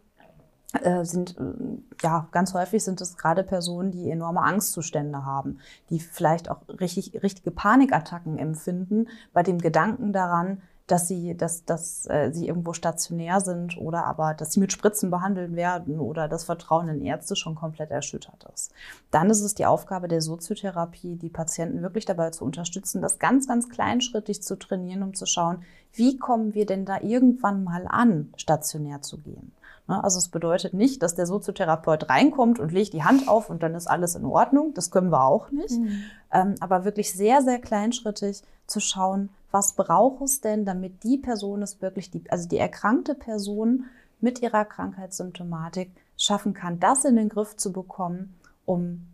äh, 0.80 1.04
sind 1.04 1.36
äh, 1.38 2.02
ja 2.02 2.28
ganz 2.32 2.54
häufig 2.54 2.82
sind 2.82 3.00
es 3.00 3.16
gerade 3.16 3.44
Personen, 3.44 3.90
die 3.90 4.10
enorme 4.10 4.40
Angstzustände 4.40 5.24
haben, 5.24 5.58
die 5.90 6.00
vielleicht 6.00 6.50
auch 6.50 6.60
richtig 6.80 7.22
richtige 7.22 7.50
Panikattacken 7.50 8.38
empfinden 8.38 9.08
bei 9.32 9.42
dem 9.42 9.58
Gedanken 9.58 10.12
daran, 10.12 10.62
dass 10.92 11.08
sie, 11.08 11.34
dass, 11.34 11.64
dass 11.64 12.04
äh, 12.10 12.32
sie 12.32 12.46
irgendwo 12.46 12.74
stationär 12.74 13.40
sind 13.40 13.78
oder 13.78 14.04
aber, 14.04 14.34
dass 14.34 14.52
sie 14.52 14.60
mit 14.60 14.72
Spritzen 14.72 15.10
behandelt 15.10 15.56
werden 15.56 15.98
oder 15.98 16.28
das 16.28 16.44
Vertrauen 16.44 16.86
in 16.88 17.00
Ärzte 17.00 17.34
schon 17.34 17.54
komplett 17.54 17.90
erschüttert 17.90 18.44
ist. 18.52 18.72
Dann 19.10 19.30
ist 19.30 19.40
es 19.40 19.54
die 19.54 19.64
Aufgabe 19.64 20.06
der 20.06 20.20
Soziotherapie, 20.20 21.16
die 21.16 21.30
Patienten 21.30 21.80
wirklich 21.80 22.04
dabei 22.04 22.28
zu 22.28 22.44
unterstützen, 22.44 23.00
das 23.00 23.18
ganz, 23.18 23.48
ganz 23.48 23.70
kleinschrittig 23.70 24.42
zu 24.42 24.56
trainieren, 24.56 25.02
um 25.02 25.14
zu 25.14 25.24
schauen, 25.24 25.62
wie 25.94 26.18
kommen 26.18 26.52
wir 26.52 26.66
denn 26.66 26.84
da 26.84 27.00
irgendwann 27.00 27.64
mal 27.64 27.86
an, 27.88 28.30
stationär 28.36 29.00
zu 29.00 29.16
gehen. 29.16 29.52
Ne, 29.88 30.04
also 30.04 30.18
es 30.18 30.28
bedeutet 30.28 30.74
nicht, 30.74 31.02
dass 31.02 31.14
der 31.14 31.26
Soziotherapeut 31.26 32.10
reinkommt 32.10 32.58
und 32.58 32.70
legt 32.70 32.92
die 32.92 33.02
Hand 33.02 33.28
auf 33.28 33.48
und 33.48 33.62
dann 33.62 33.74
ist 33.74 33.86
alles 33.86 34.14
in 34.14 34.26
Ordnung. 34.26 34.74
Das 34.74 34.90
können 34.90 35.10
wir 35.10 35.24
auch 35.24 35.50
nicht. 35.50 35.78
Mhm. 35.78 36.02
Ähm, 36.30 36.54
aber 36.60 36.84
wirklich 36.84 37.14
sehr, 37.14 37.40
sehr 37.40 37.60
kleinschrittig 37.60 38.42
zu 38.66 38.78
schauen, 38.78 39.30
was 39.52 39.74
braucht 39.74 40.22
es 40.22 40.40
denn, 40.40 40.64
damit 40.64 41.04
die 41.04 41.18
Person 41.18 41.62
es 41.62 41.80
wirklich, 41.80 42.10
die, 42.10 42.24
also 42.30 42.48
die 42.48 42.58
erkrankte 42.58 43.14
Person 43.14 43.84
mit 44.20 44.40
ihrer 44.42 44.64
Krankheitssymptomatik 44.64 45.92
schaffen 46.16 46.54
kann, 46.54 46.80
das 46.80 47.04
in 47.04 47.16
den 47.16 47.28
Griff 47.28 47.56
zu 47.56 47.72
bekommen, 47.72 48.34
um 48.64 49.06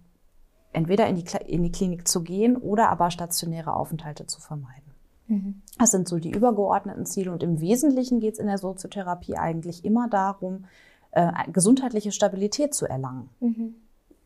entweder 0.73 1.07
in 1.09 1.17
die, 1.17 1.25
in 1.47 1.63
die 1.63 1.73
Klinik 1.73 2.07
zu 2.07 2.23
gehen 2.23 2.57
oder 2.57 2.91
aber 2.91 3.11
stationäre 3.11 3.75
Aufenthalte 3.75 4.27
zu 4.27 4.41
vermeiden. 4.41 4.93
Mhm. 5.27 5.63
Das 5.79 5.91
sind 5.91 6.09
so 6.09 6.19
die 6.19 6.31
übergeordneten 6.31 7.07
Ziele 7.07 7.33
und 7.33 7.43
im 7.43 7.61
Wesentlichen 7.61 8.21
geht 8.21 8.35
es 8.35 8.39
in 8.39 8.47
der 8.47 8.59
Soziotherapie 8.59 9.37
eigentlich 9.37 9.85
immer 9.85 10.09
darum, 10.09 10.65
äh, 11.13 11.33
gesundheitliche 11.53 12.13
Stabilität 12.13 12.75
zu 12.75 12.87
erlangen. 12.87 13.29
Mhm. 13.41 13.75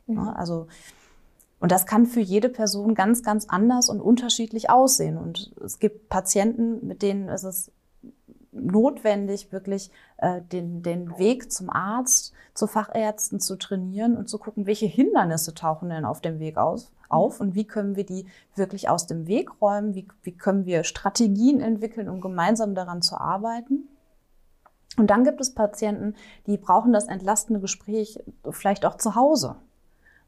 Mhm. 0.06 0.16
Ja, 0.16 0.32
also 0.32 0.66
Und 1.62 1.70
das 1.70 1.86
kann 1.86 2.06
für 2.06 2.18
jede 2.18 2.48
Person 2.48 2.96
ganz, 2.96 3.22
ganz 3.22 3.46
anders 3.48 3.88
und 3.88 4.00
unterschiedlich 4.00 4.68
aussehen. 4.68 5.16
Und 5.16 5.52
es 5.64 5.78
gibt 5.78 6.08
Patienten, 6.08 6.84
mit 6.84 7.02
denen 7.02 7.28
ist 7.28 7.44
es 7.44 7.70
notwendig, 8.50 9.52
wirklich 9.52 9.92
äh, 10.16 10.40
den, 10.42 10.82
den 10.82 11.16
Weg 11.18 11.52
zum 11.52 11.70
Arzt, 11.70 12.32
zu 12.52 12.66
Fachärzten 12.66 13.38
zu 13.38 13.54
trainieren 13.54 14.16
und 14.16 14.28
zu 14.28 14.38
gucken, 14.38 14.66
welche 14.66 14.86
Hindernisse 14.86 15.54
tauchen 15.54 15.90
denn 15.90 16.04
auf 16.04 16.20
dem 16.20 16.40
Weg 16.40 16.56
aus, 16.56 16.90
auf 17.08 17.38
und 17.38 17.54
wie 17.54 17.64
können 17.64 17.94
wir 17.94 18.04
die 18.04 18.26
wirklich 18.56 18.88
aus 18.88 19.06
dem 19.06 19.28
Weg 19.28 19.62
räumen, 19.62 19.94
wie, 19.94 20.08
wie 20.24 20.36
können 20.36 20.66
wir 20.66 20.82
Strategien 20.82 21.60
entwickeln, 21.60 22.08
um 22.08 22.20
gemeinsam 22.20 22.74
daran 22.74 23.02
zu 23.02 23.16
arbeiten. 23.16 23.88
Und 24.96 25.10
dann 25.10 25.22
gibt 25.22 25.40
es 25.40 25.54
Patienten, 25.54 26.16
die 26.48 26.56
brauchen 26.56 26.92
das 26.92 27.06
entlastende 27.06 27.60
Gespräch 27.60 28.18
vielleicht 28.50 28.84
auch 28.84 28.96
zu 28.96 29.14
Hause. 29.14 29.54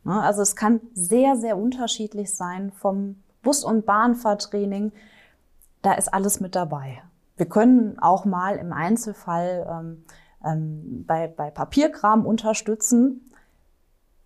Ne? 0.05 0.21
Also 0.21 0.43
es 0.43 0.57
kann 0.57 0.81
sehr, 0.95 1.37
sehr 1.37 1.57
unterschiedlich 1.59 2.35
sein 2.35 2.73
vom 2.73 3.17
Bus- 3.43 3.65
und 3.65 3.87
Bahnfahrtraining. 3.87 4.93
Da 5.83 5.95
ist 5.95 6.13
alles 6.13 6.41
mit 6.41 6.55
dabei. 6.55 7.03
Wir 7.37 7.47
können 7.47 7.99
auch 7.99 8.25
mal 8.25 8.57
im 8.57 8.73
Einzelfall 8.73 9.67
ähm, 9.69 10.05
ähm, 10.45 11.05
bei, 11.07 11.27
bei 11.27 11.51
Papierkram 11.51 12.27
unterstützen. 12.27 13.31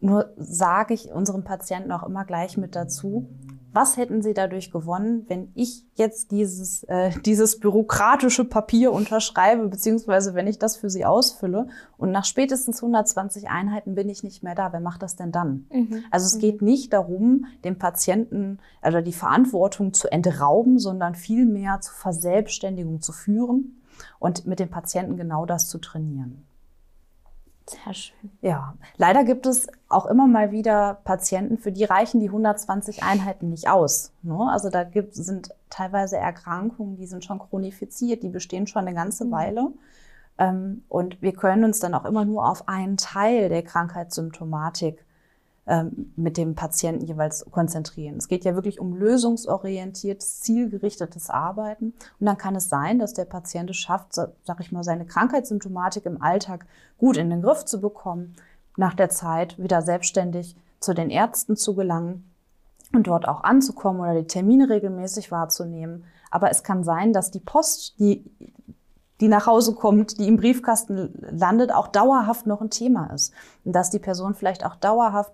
Nur 0.00 0.32
sage 0.36 0.94
ich 0.94 1.10
unseren 1.10 1.42
Patienten 1.42 1.90
auch 1.90 2.04
immer 2.04 2.24
gleich 2.24 2.56
mit 2.56 2.76
dazu, 2.76 3.28
was 3.72 3.96
hätten 3.96 4.22
Sie 4.22 4.34
dadurch 4.34 4.70
gewonnen, 4.70 5.24
wenn 5.28 5.52
ich 5.54 5.84
jetzt 5.94 6.30
dieses, 6.30 6.84
äh, 6.84 7.10
dieses 7.24 7.60
bürokratische 7.60 8.44
Papier 8.44 8.92
unterschreibe, 8.92 9.68
beziehungsweise 9.68 10.34
wenn 10.34 10.46
ich 10.46 10.58
das 10.58 10.76
für 10.76 10.90
Sie 10.90 11.04
ausfülle 11.04 11.68
und 11.96 12.10
nach 12.10 12.24
spätestens 12.24 12.82
120 12.82 13.48
Einheiten 13.48 13.94
bin 13.94 14.08
ich 14.08 14.22
nicht 14.22 14.42
mehr 14.42 14.54
da. 14.54 14.72
Wer 14.72 14.80
macht 14.80 15.02
das 15.02 15.16
denn 15.16 15.32
dann? 15.32 15.66
Mhm. 15.72 16.04
Also 16.10 16.26
es 16.26 16.36
mhm. 16.36 16.40
geht 16.40 16.62
nicht 16.62 16.92
darum, 16.92 17.46
dem 17.64 17.78
Patienten 17.78 18.58
oder 18.82 19.02
die 19.02 19.12
Verantwortung 19.12 19.92
zu 19.92 20.10
entrauben, 20.10 20.78
sondern 20.78 21.14
vielmehr 21.14 21.80
zur 21.80 21.94
Verselbstständigung 21.94 23.00
zu 23.02 23.12
führen 23.12 23.82
und 24.18 24.46
mit 24.46 24.60
dem 24.60 24.70
Patienten 24.70 25.16
genau 25.16 25.46
das 25.46 25.68
zu 25.68 25.78
trainieren. 25.78 26.47
Sehr 27.68 27.94
schön. 27.94 28.30
Ja, 28.40 28.74
leider 28.96 29.24
gibt 29.24 29.44
es 29.44 29.66
auch 29.88 30.06
immer 30.06 30.26
mal 30.26 30.52
wieder 30.52 31.00
Patienten, 31.04 31.58
für 31.58 31.70
die 31.70 31.84
reichen 31.84 32.18
die 32.18 32.28
120 32.28 33.02
Einheiten 33.02 33.50
nicht 33.50 33.68
aus. 33.68 34.12
Ne? 34.22 34.38
Also 34.50 34.70
da 34.70 34.84
gibt, 34.84 35.14
sind 35.14 35.50
teilweise 35.68 36.16
Erkrankungen, 36.16 36.96
die 36.96 37.06
sind 37.06 37.24
schon 37.24 37.38
chronifiziert, 37.38 38.22
die 38.22 38.30
bestehen 38.30 38.66
schon 38.66 38.86
eine 38.86 38.94
ganze 38.94 39.26
mhm. 39.26 39.30
Weile. 39.32 39.72
Ähm, 40.38 40.84
und 40.88 41.20
wir 41.20 41.32
können 41.32 41.64
uns 41.64 41.78
dann 41.78 41.94
auch 41.94 42.06
immer 42.06 42.24
nur 42.24 42.48
auf 42.48 42.68
einen 42.68 42.96
Teil 42.96 43.48
der 43.50 43.62
Krankheitssymptomatik 43.62 45.04
ähm, 45.68 46.12
mit 46.16 46.38
dem 46.38 46.54
Patienten 46.54 47.04
jeweils 47.04 47.44
konzentrieren. 47.50 48.16
Es 48.16 48.28
geht 48.28 48.46
ja 48.46 48.54
wirklich 48.54 48.80
um 48.80 48.96
lösungsorientiertes, 48.96 50.40
zielgerichtetes 50.40 51.28
Arbeiten. 51.28 51.92
Und 52.18 52.26
dann 52.26 52.38
kann 52.38 52.56
es 52.56 52.70
sein, 52.70 52.98
dass 52.98 53.12
der 53.12 53.26
Patient 53.26 53.68
es 53.68 53.76
schafft, 53.76 54.14
sag 54.14 54.60
ich 54.60 54.72
mal, 54.72 54.82
seine 54.82 55.04
Krankheitssymptomatik 55.04 56.06
im 56.06 56.22
Alltag 56.22 56.64
gut 56.96 57.18
in 57.18 57.28
den 57.28 57.42
Griff 57.42 57.66
zu 57.66 57.82
bekommen, 57.82 58.34
nach 58.78 58.94
der 58.94 59.10
Zeit 59.10 59.58
wieder 59.58 59.82
selbstständig 59.82 60.56
zu 60.80 60.94
den 60.94 61.10
Ärzten 61.10 61.54
zu 61.54 61.74
gelangen 61.74 62.30
und 62.94 63.06
dort 63.06 63.28
auch 63.28 63.44
anzukommen 63.44 64.00
oder 64.00 64.14
die 64.14 64.26
Termine 64.26 64.70
regelmäßig 64.70 65.30
wahrzunehmen. 65.30 66.04
Aber 66.30 66.50
es 66.50 66.62
kann 66.62 66.82
sein, 66.82 67.12
dass 67.12 67.30
die 67.30 67.40
Post, 67.40 67.98
die, 67.98 68.24
die 69.20 69.28
nach 69.28 69.46
Hause 69.46 69.74
kommt, 69.74 70.18
die 70.18 70.28
im 70.28 70.38
Briefkasten 70.38 71.12
landet, 71.30 71.74
auch 71.74 71.88
dauerhaft 71.88 72.46
noch 72.46 72.62
ein 72.62 72.70
Thema 72.70 73.12
ist. 73.12 73.34
Und 73.66 73.72
dass 73.72 73.90
die 73.90 73.98
Person 73.98 74.34
vielleicht 74.34 74.64
auch 74.64 74.76
dauerhaft 74.76 75.32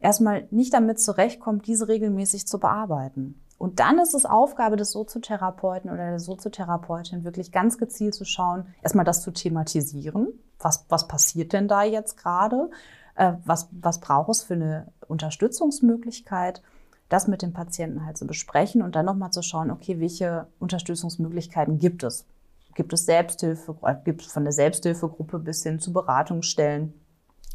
erstmal 0.00 0.46
nicht 0.50 0.72
damit 0.74 1.00
zurechtkommt, 1.00 1.66
diese 1.66 1.88
regelmäßig 1.88 2.46
zu 2.46 2.58
bearbeiten. 2.58 3.40
Und 3.58 3.80
dann 3.80 3.98
ist 3.98 4.14
es 4.14 4.24
Aufgabe 4.24 4.76
des 4.76 4.92
Soziotherapeuten 4.92 5.90
oder 5.90 6.10
der 6.10 6.20
Soziotherapeutin, 6.20 7.24
wirklich 7.24 7.50
ganz 7.50 7.76
gezielt 7.76 8.14
zu 8.14 8.24
schauen, 8.24 8.66
erstmal 8.82 9.04
das 9.04 9.22
zu 9.22 9.32
thematisieren. 9.32 10.28
Was, 10.60 10.86
was 10.88 11.08
passiert 11.08 11.52
denn 11.52 11.66
da 11.66 11.82
jetzt 11.82 12.16
gerade? 12.16 12.70
Äh, 13.16 13.32
was, 13.44 13.68
was 13.72 14.00
braucht 14.00 14.30
es 14.30 14.42
für 14.44 14.54
eine 14.54 14.92
Unterstützungsmöglichkeit? 15.08 16.62
Das 17.08 17.26
mit 17.26 17.42
dem 17.42 17.52
Patienten 17.52 18.04
halt 18.04 18.16
zu 18.16 18.26
besprechen 18.26 18.82
und 18.82 18.94
dann 18.94 19.06
nochmal 19.06 19.32
zu 19.32 19.42
schauen, 19.42 19.70
okay, 19.70 19.98
welche 19.98 20.46
Unterstützungsmöglichkeiten 20.60 21.78
gibt 21.78 22.04
es? 22.04 22.26
Gibt 22.74 22.92
es 22.92 23.06
Selbsthilfe, 23.06 23.74
gibt 24.04 24.22
es 24.22 24.28
von 24.28 24.44
der 24.44 24.52
Selbsthilfegruppe 24.52 25.40
bis 25.40 25.64
hin 25.64 25.80
zu 25.80 25.92
Beratungsstellen? 25.92 26.94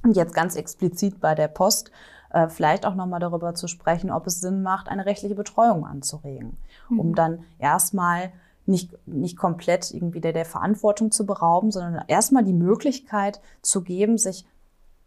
Und 0.04 0.18
jetzt 0.18 0.34
ganz 0.34 0.58
explizit 0.58 1.22
bei 1.22 1.34
der 1.34 1.48
Post 1.48 1.92
äh, 2.34 2.50
vielleicht 2.50 2.86
auch 2.86 2.96
nochmal 2.96 3.20
darüber 3.20 3.56
zu 3.56 3.68
sprechen, 3.68 4.12
ob 4.12 4.28
es 4.28 4.42
Sinn 4.42 4.64
macht, 4.64 4.90
eine 4.90 5.06
rechtliche 5.06 5.36
Betreuung 5.36 5.86
anzuregen, 5.86 6.58
mhm. 6.90 7.00
um 7.00 7.16
dann 7.16 7.46
erstmal 7.60 8.34
nicht, 8.66 8.96
nicht 9.08 9.38
komplett 9.38 9.94
irgendwie 9.94 10.22
der, 10.22 10.34
der 10.34 10.46
Verantwortung 10.46 11.12
zu 11.12 11.26
berauben, 11.26 11.72
sondern 11.72 12.04
erstmal 12.08 12.44
die 12.44 12.54
Möglichkeit 12.54 13.42
zu 13.62 13.84
geben, 13.84 14.18
sich 14.18 14.46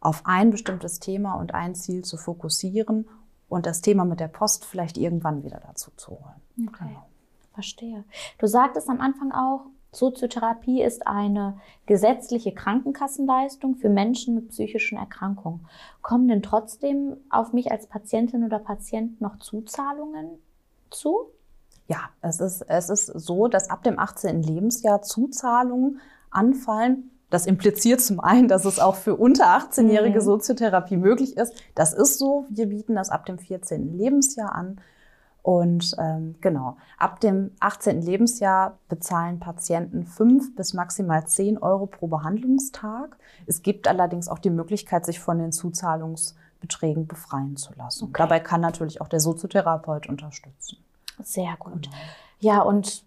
auf 0.00 0.22
ein 0.24 0.50
bestimmtes 0.50 1.00
Thema 1.00 1.34
und 1.34 1.54
ein 1.54 1.74
Ziel 1.74 2.04
zu 2.04 2.16
fokussieren 2.16 3.08
und 3.48 3.66
das 3.66 3.80
Thema 3.80 4.04
mit 4.04 4.20
der 4.20 4.28
Post 4.28 4.64
vielleicht 4.64 4.98
irgendwann 4.98 5.42
wieder 5.42 5.60
dazu 5.66 5.90
zu 5.96 6.12
holen. 6.12 6.68
Okay, 6.68 6.84
genau. 6.88 7.06
verstehe. 7.54 8.04
Du 8.38 8.46
sagtest 8.46 8.88
am 8.88 9.00
Anfang 9.00 9.32
auch, 9.32 9.66
Soziotherapie 9.96 10.82
ist 10.82 11.06
eine 11.06 11.58
gesetzliche 11.86 12.52
Krankenkassenleistung 12.52 13.76
für 13.76 13.88
Menschen 13.88 14.34
mit 14.34 14.50
psychischen 14.50 14.98
Erkrankungen. 14.98 15.66
Kommen 16.02 16.28
denn 16.28 16.42
trotzdem 16.42 17.16
auf 17.30 17.52
mich 17.52 17.70
als 17.72 17.86
Patientin 17.86 18.44
oder 18.44 18.58
Patient 18.58 19.20
noch 19.20 19.38
Zuzahlungen 19.38 20.38
zu? 20.90 21.30
Ja, 21.88 22.10
es 22.20 22.40
ist, 22.40 22.62
es 22.62 22.90
ist 22.90 23.06
so, 23.06 23.48
dass 23.48 23.70
ab 23.70 23.84
dem 23.84 23.98
18. 23.98 24.42
Lebensjahr 24.42 25.02
Zuzahlungen 25.02 26.00
anfallen. 26.30 27.10
Das 27.30 27.46
impliziert 27.46 28.00
zum 28.00 28.20
einen, 28.20 28.48
dass 28.48 28.64
es 28.64 28.78
auch 28.78 28.96
für 28.96 29.16
unter 29.16 29.46
18-jährige 29.46 30.20
mhm. 30.20 30.24
Soziotherapie 30.24 30.96
möglich 30.96 31.36
ist. 31.36 31.54
Das 31.74 31.92
ist 31.92 32.18
so. 32.18 32.46
Wir 32.50 32.66
bieten 32.66 32.94
das 32.94 33.10
ab 33.10 33.26
dem 33.26 33.38
14. 33.38 33.96
Lebensjahr 33.96 34.54
an. 34.54 34.80
Und 35.46 35.94
ähm, 36.00 36.34
genau, 36.40 36.76
ab 36.98 37.20
dem 37.20 37.52
18. 37.60 38.02
Lebensjahr 38.02 38.78
bezahlen 38.88 39.38
Patienten 39.38 40.04
fünf 40.04 40.56
bis 40.56 40.74
maximal 40.74 41.24
zehn 41.28 41.56
Euro 41.56 41.86
pro 41.86 42.08
Behandlungstag. 42.08 43.16
Es 43.46 43.62
gibt 43.62 43.86
allerdings 43.86 44.26
auch 44.26 44.40
die 44.40 44.50
Möglichkeit, 44.50 45.06
sich 45.06 45.20
von 45.20 45.38
den 45.38 45.52
Zuzahlungsbeträgen 45.52 47.06
befreien 47.06 47.56
zu 47.56 47.72
lassen. 47.74 48.06
Okay. 48.06 48.14
Dabei 48.24 48.40
kann 48.40 48.60
natürlich 48.60 49.00
auch 49.00 49.06
der 49.06 49.20
Soziotherapeut 49.20 50.08
unterstützen. 50.08 50.78
Sehr 51.22 51.54
gut. 51.60 51.84
Genau. 51.84 51.96
Ja, 52.40 52.62
und 52.62 53.04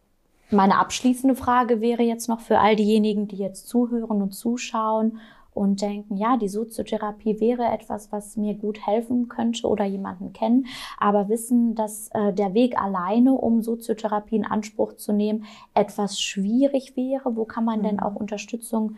meine 0.49 0.77
abschließende 0.77 1.35
Frage 1.35 1.81
wäre 1.81 2.03
jetzt 2.03 2.29
noch 2.29 2.39
für 2.39 2.59
all 2.59 2.77
diejenigen, 2.77 3.27
die 3.27 3.35
jetzt 3.35 3.67
zuhören 3.67 4.21
und 4.21 4.31
zuschauen 4.31 5.19
und 5.59 5.81
denken, 5.81 6.15
ja, 6.15 6.37
die 6.37 6.47
Soziotherapie 6.47 7.41
wäre 7.41 7.65
etwas, 7.65 8.13
was 8.13 8.37
mir 8.37 8.53
gut 8.53 8.87
helfen 8.87 9.27
könnte 9.27 9.67
oder 9.67 9.83
jemanden 9.83 10.31
kennen, 10.31 10.67
aber 10.97 11.27
wissen, 11.27 11.75
dass 11.75 12.07
äh, 12.13 12.31
der 12.31 12.53
Weg 12.53 12.81
alleine, 12.81 13.33
um 13.33 13.61
Soziotherapie 13.61 14.37
in 14.37 14.45
Anspruch 14.45 14.93
zu 14.93 15.11
nehmen, 15.11 15.43
etwas 15.73 16.21
schwierig 16.21 16.95
wäre. 16.95 17.35
Wo 17.35 17.43
kann 17.43 17.65
man 17.65 17.79
mhm. 17.79 17.83
denn 17.83 17.99
auch 17.99 18.15
Unterstützung 18.15 18.95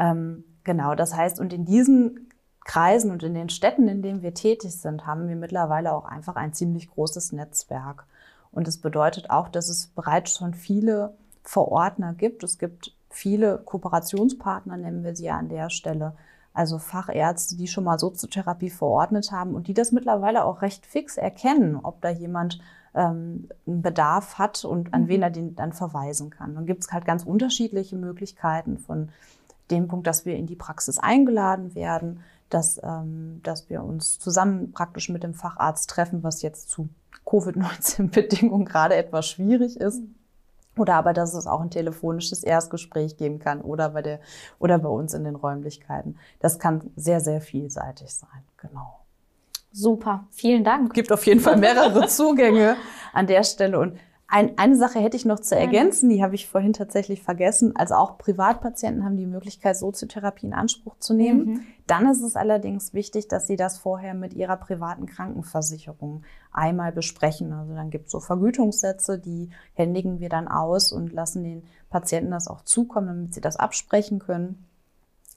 Ähm, 0.00 0.42
genau, 0.64 0.94
das 0.94 1.14
heißt, 1.14 1.38
und 1.38 1.52
in 1.52 1.64
diesen 1.64 2.30
Kreisen 2.64 3.10
und 3.10 3.22
in 3.22 3.34
den 3.34 3.50
Städten, 3.50 3.88
in 3.88 4.02
denen 4.02 4.22
wir 4.22 4.34
tätig 4.34 4.72
sind, 4.72 5.06
haben 5.06 5.28
wir 5.28 5.36
mittlerweile 5.36 5.92
auch 5.92 6.04
einfach 6.04 6.36
ein 6.36 6.52
ziemlich 6.52 6.90
großes 6.90 7.32
Netzwerk. 7.32 8.06
Und 8.52 8.66
das 8.66 8.78
bedeutet 8.78 9.30
auch, 9.30 9.48
dass 9.48 9.68
es 9.68 9.88
bereits 9.88 10.36
schon 10.36 10.54
viele 10.54 11.14
Verordner 11.42 12.14
gibt. 12.14 12.42
Es 12.42 12.58
gibt 12.58 12.94
viele 13.08 13.58
Kooperationspartner, 13.58 14.76
nennen 14.76 15.04
wir 15.04 15.14
sie 15.14 15.26
ja 15.26 15.36
an 15.36 15.48
der 15.48 15.70
Stelle, 15.70 16.14
also 16.52 16.78
Fachärzte, 16.78 17.56
die 17.56 17.68
schon 17.68 17.84
mal 17.84 17.98
Soziotherapie 17.98 18.70
verordnet 18.70 19.30
haben 19.30 19.54
und 19.54 19.68
die 19.68 19.74
das 19.74 19.92
mittlerweile 19.92 20.44
auch 20.44 20.62
recht 20.62 20.84
fix 20.84 21.16
erkennen, 21.16 21.78
ob 21.80 22.00
da 22.00 22.10
jemand 22.10 22.60
ähm, 22.94 23.48
einen 23.66 23.82
Bedarf 23.82 24.38
hat 24.38 24.64
und 24.64 24.92
an 24.92 25.02
mhm. 25.02 25.08
wen 25.08 25.22
er 25.22 25.30
den 25.30 25.54
dann 25.54 25.72
verweisen 25.72 26.30
kann. 26.30 26.54
Dann 26.54 26.66
gibt 26.66 26.84
es 26.84 26.92
halt 26.92 27.04
ganz 27.04 27.22
unterschiedliche 27.22 27.96
Möglichkeiten 27.96 28.78
von 28.78 29.10
dem 29.70 29.86
Punkt, 29.86 30.06
dass 30.06 30.24
wir 30.24 30.36
in 30.36 30.46
die 30.46 30.56
Praxis 30.56 30.98
eingeladen 30.98 31.74
werden, 31.76 32.20
dass, 32.50 32.80
ähm, 32.82 33.40
dass 33.42 33.70
wir 33.70 33.82
uns 33.82 34.18
zusammen 34.18 34.72
praktisch 34.72 35.08
mit 35.08 35.22
dem 35.22 35.34
Facharzt 35.34 35.88
treffen, 35.88 36.22
was 36.22 36.42
jetzt 36.42 36.68
zu 36.68 36.88
Covid-19-Bedingungen 37.24 38.64
gerade 38.64 38.96
etwas 38.96 39.28
schwierig 39.28 39.78
ist. 39.80 40.00
Mhm. 40.00 40.14
Oder 40.76 40.94
aber, 40.94 41.12
dass 41.12 41.34
es 41.34 41.46
auch 41.46 41.60
ein 41.60 41.70
telefonisches 41.70 42.44
Erstgespräch 42.44 43.16
geben 43.16 43.38
kann 43.38 43.60
oder 43.60 43.90
bei, 43.90 44.02
der, 44.02 44.20
oder 44.58 44.78
bei 44.78 44.88
uns 44.88 45.14
in 45.14 45.24
den 45.24 45.34
Räumlichkeiten. 45.34 46.16
Das 46.38 46.58
kann 46.58 46.90
sehr, 46.96 47.20
sehr 47.20 47.40
vielseitig 47.40 48.14
sein. 48.14 48.44
Genau. 48.56 49.00
Super, 49.72 50.24
vielen 50.30 50.64
Dank. 50.64 50.88
Es 50.88 50.94
gibt 50.94 51.12
auf 51.12 51.26
jeden 51.26 51.40
Fall 51.40 51.56
mehrere 51.56 52.06
Zugänge 52.08 52.76
an 53.12 53.26
der 53.26 53.42
Stelle. 53.44 53.78
Und 53.78 53.98
ein, 54.30 54.56
eine 54.58 54.76
Sache 54.76 55.00
hätte 55.00 55.16
ich 55.16 55.24
noch 55.24 55.40
zu 55.40 55.56
ergänzen, 55.56 56.08
die 56.08 56.22
habe 56.22 56.36
ich 56.36 56.48
vorhin 56.48 56.72
tatsächlich 56.72 57.22
vergessen. 57.22 57.74
Also 57.74 57.94
auch 57.94 58.16
Privatpatienten 58.16 59.04
haben 59.04 59.16
die 59.16 59.26
Möglichkeit, 59.26 59.76
Soziotherapie 59.76 60.46
in 60.46 60.54
Anspruch 60.54 60.96
zu 60.98 61.14
nehmen. 61.14 61.44
Mhm. 61.44 61.60
Dann 61.88 62.06
ist 62.06 62.22
es 62.22 62.36
allerdings 62.36 62.94
wichtig, 62.94 63.26
dass 63.26 63.48
sie 63.48 63.56
das 63.56 63.78
vorher 63.78 64.14
mit 64.14 64.32
ihrer 64.34 64.56
privaten 64.56 65.06
Krankenversicherung 65.06 66.22
einmal 66.52 66.92
besprechen. 66.92 67.52
Also 67.52 67.74
dann 67.74 67.90
gibt 67.90 68.06
es 68.06 68.12
so 68.12 68.20
Vergütungssätze, 68.20 69.18
die 69.18 69.50
händigen 69.74 70.20
wir 70.20 70.28
dann 70.28 70.46
aus 70.46 70.92
und 70.92 71.12
lassen 71.12 71.42
den 71.42 71.64
Patienten 71.88 72.30
das 72.30 72.46
auch 72.46 72.62
zukommen, 72.62 73.08
damit 73.08 73.34
sie 73.34 73.40
das 73.40 73.56
absprechen 73.56 74.20
können. 74.20 74.64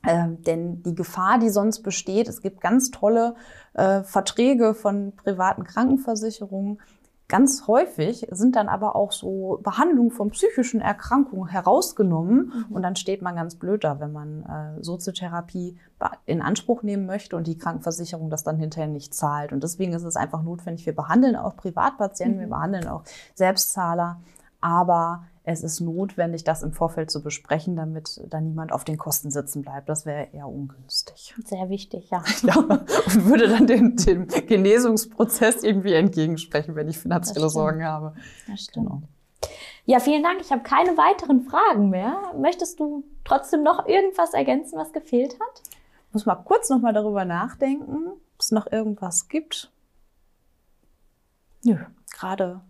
Ähm, 0.05 0.41
denn 0.43 0.83
die 0.83 0.95
Gefahr, 0.95 1.39
die 1.39 1.49
sonst 1.49 1.81
besteht, 1.81 2.27
es 2.27 2.41
gibt 2.41 2.59
ganz 2.59 2.91
tolle 2.91 3.35
äh, 3.73 4.03
Verträge 4.03 4.73
von 4.73 5.13
privaten 5.15 5.63
Krankenversicherungen, 5.63 6.79
Ganz 7.33 7.65
häufig 7.65 8.27
sind 8.29 8.55
dann 8.55 8.69
aber 8.69 8.95
auch 8.95 9.11
so 9.11 9.59
Behandlungen 9.63 10.11
von 10.11 10.29
psychischen 10.29 10.81
Erkrankungen 10.81 11.49
herausgenommen 11.49 12.53
mhm. 12.69 12.75
und 12.75 12.83
dann 12.83 12.95
steht 12.95 13.23
man 13.23 13.35
ganz 13.35 13.55
blöd 13.55 13.83
da, 13.83 13.99
wenn 13.99 14.11
man 14.11 14.43
äh, 14.43 14.83
Soziotherapie 14.83 15.79
in 16.27 16.43
Anspruch 16.43 16.83
nehmen 16.83 17.07
möchte 17.07 17.35
und 17.35 17.47
die 17.47 17.57
Krankenversicherung 17.57 18.29
das 18.29 18.43
dann 18.43 18.57
hinterher 18.57 18.87
nicht 18.87 19.15
zahlt. 19.15 19.51
Und 19.51 19.63
deswegen 19.63 19.93
ist 19.93 20.03
es 20.03 20.15
einfach 20.15 20.43
notwendig, 20.43 20.85
wir 20.85 20.93
behandeln 20.95 21.35
auch 21.35 21.55
Privatpatienten, 21.57 22.37
mhm. 22.37 22.41
wir 22.41 22.49
behandeln 22.49 22.87
auch 22.87 23.01
Selbstzahler, 23.33 24.19
aber 24.63 25.25
es 25.43 25.61
ist 25.61 25.81
notwendig, 25.81 26.45
das 26.45 26.63
im 26.63 26.71
Vorfeld 26.71 27.11
zu 27.11 27.21
besprechen, 27.21 27.75
damit 27.75 28.21
da 28.29 28.39
niemand 28.39 28.71
auf 28.71 28.85
den 28.85 28.97
Kosten 28.97 29.29
sitzen 29.29 29.61
bleibt. 29.61 29.89
Das 29.89 30.05
wäre 30.05 30.29
eher 30.31 30.47
ungünstig. 30.47 31.35
Sehr 31.43 31.69
wichtig, 31.69 32.09
ja. 32.09 32.23
ja 32.43 32.55
und 32.55 33.25
würde 33.25 33.49
dann 33.49 33.67
dem, 33.67 33.97
dem 33.97 34.27
Genesungsprozess 34.27 35.63
irgendwie 35.63 35.93
entgegensprechen, 35.93 36.75
wenn 36.75 36.87
ich 36.87 36.97
finanzielle 36.97 37.49
Sorgen 37.49 37.83
habe. 37.83 38.13
Das 38.47 38.61
stimmt. 38.61 38.87
Genau. 38.87 39.01
Ja, 39.85 39.99
vielen 39.99 40.23
Dank. 40.23 40.39
Ich 40.39 40.49
habe 40.49 40.63
keine 40.63 40.91
weiteren 40.91 41.41
Fragen 41.41 41.89
mehr. 41.89 42.31
Möchtest 42.39 42.79
du 42.79 43.03
trotzdem 43.25 43.63
noch 43.63 43.85
irgendwas 43.85 44.33
ergänzen, 44.33 44.79
was 44.79 44.93
gefehlt 44.93 45.33
hat? 45.33 45.61
Ich 46.07 46.13
muss 46.13 46.25
mal 46.25 46.35
kurz 46.35 46.69
noch 46.69 46.79
mal 46.79 46.93
darüber 46.93 47.25
nachdenken, 47.25 48.07
ob 48.07 48.39
es 48.39 48.51
noch 48.51 48.71
irgendwas 48.71 49.27
gibt. 49.27 49.73
Nö, 51.65 51.75
gerade 52.13 52.61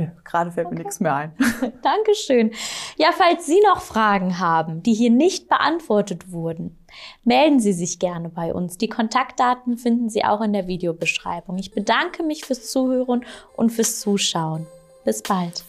Nö, 0.00 0.06
gerade 0.24 0.50
fällt 0.50 0.66
okay. 0.66 0.76
mir 0.76 0.82
nichts 0.82 1.00
mehr 1.00 1.14
ein. 1.14 1.32
Dankeschön. 1.82 2.52
Ja, 2.96 3.08
falls 3.12 3.46
Sie 3.46 3.60
noch 3.66 3.80
Fragen 3.80 4.38
haben, 4.38 4.82
die 4.82 4.94
hier 4.94 5.10
nicht 5.10 5.48
beantwortet 5.48 6.32
wurden, 6.32 6.78
melden 7.24 7.60
Sie 7.60 7.72
sich 7.72 7.98
gerne 7.98 8.28
bei 8.28 8.54
uns. 8.54 8.78
Die 8.78 8.88
Kontaktdaten 8.88 9.76
finden 9.76 10.08
Sie 10.08 10.24
auch 10.24 10.40
in 10.40 10.52
der 10.52 10.66
Videobeschreibung. 10.66 11.58
Ich 11.58 11.72
bedanke 11.72 12.22
mich 12.22 12.44
fürs 12.44 12.70
Zuhören 12.70 13.24
und 13.56 13.70
fürs 13.70 14.00
Zuschauen. 14.00 14.66
Bis 15.04 15.22
bald. 15.22 15.64